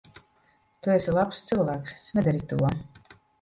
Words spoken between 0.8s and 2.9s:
Tu esi labs cilvēks. Nedari to.